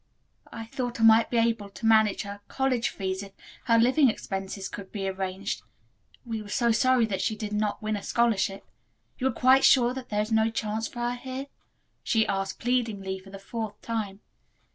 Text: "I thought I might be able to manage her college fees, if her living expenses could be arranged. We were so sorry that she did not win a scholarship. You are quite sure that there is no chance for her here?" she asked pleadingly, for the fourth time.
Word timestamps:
"I 0.51 0.65
thought 0.65 0.99
I 0.99 1.03
might 1.03 1.29
be 1.29 1.37
able 1.37 1.69
to 1.69 1.85
manage 1.85 2.23
her 2.23 2.41
college 2.47 2.89
fees, 2.89 3.21
if 3.21 3.33
her 3.65 3.77
living 3.77 4.09
expenses 4.09 4.67
could 4.67 4.91
be 4.91 5.07
arranged. 5.07 5.61
We 6.25 6.41
were 6.41 6.49
so 6.49 6.71
sorry 6.71 7.05
that 7.05 7.21
she 7.21 7.35
did 7.35 7.53
not 7.53 7.83
win 7.83 7.95
a 7.95 8.01
scholarship. 8.01 8.65
You 9.19 9.27
are 9.27 9.31
quite 9.31 9.63
sure 9.63 9.93
that 9.93 10.09
there 10.09 10.21
is 10.23 10.31
no 10.31 10.49
chance 10.49 10.87
for 10.87 11.01
her 11.01 11.13
here?" 11.13 11.45
she 12.01 12.25
asked 12.25 12.57
pleadingly, 12.57 13.19
for 13.19 13.29
the 13.29 13.37
fourth 13.37 13.79
time. 13.83 14.21